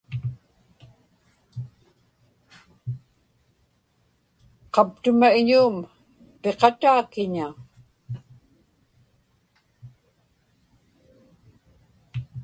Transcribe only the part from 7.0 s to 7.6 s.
kiña?